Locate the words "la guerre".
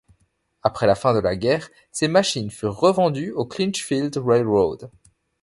1.19-1.69